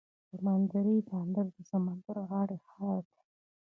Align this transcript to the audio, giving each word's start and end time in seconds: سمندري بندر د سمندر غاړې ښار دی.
سمندري 0.29 0.97
بندر 1.09 1.45
د 1.55 1.57
سمندر 1.71 2.15
غاړې 2.29 2.57
ښار 2.69 3.01
دی. 3.13 3.23